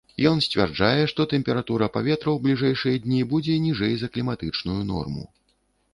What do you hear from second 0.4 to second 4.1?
сцвярджае, што тэмпература паветра ў бліжэйшыя дні будзе ніжэй за